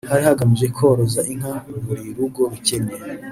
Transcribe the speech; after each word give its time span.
Hari 0.11 0.23
hagamijwe 0.29 0.67
koroza 0.77 1.21
inka 1.33 1.53
buri 1.85 2.05
rugo 2.17 2.41
rukennye 2.51 2.95